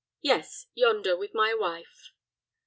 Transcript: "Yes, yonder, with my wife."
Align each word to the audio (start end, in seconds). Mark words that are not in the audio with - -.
"Yes, 0.23 0.65
yonder, 0.73 1.15
with 1.15 1.35
my 1.35 1.53
wife." 1.53 2.11